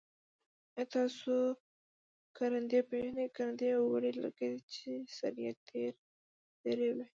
[0.75, 1.31] آیا تاسو
[2.37, 5.51] کرندی پیژنی؟ کرندی یو وړ لرګی دی چه سر یي
[6.59, 7.05] تیره وي.